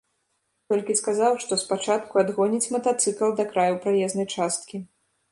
Толькі 0.71 0.93
сказаў, 0.99 1.33
што 1.43 1.53
спачатку 1.63 2.13
адгоніць 2.23 2.71
матацыкл 2.75 3.27
да 3.41 3.45
краю 3.51 3.75
праезнай 3.83 4.27
часткі. 4.39 4.77